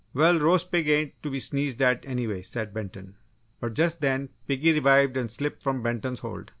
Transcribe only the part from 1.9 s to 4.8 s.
anyway," said Benton. But just then, piggy